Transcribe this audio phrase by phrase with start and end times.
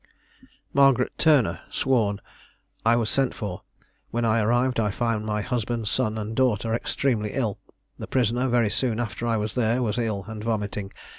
[0.73, 2.21] Margaret Turner sworn.
[2.83, 3.61] I was sent for.
[4.09, 7.59] When I arrived I found my husband, son, and daughter, extremely ill.
[7.99, 10.91] The prisoner, very soon after I was there, was ill, and vomiting.